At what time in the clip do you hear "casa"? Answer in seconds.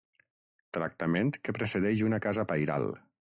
2.29-2.47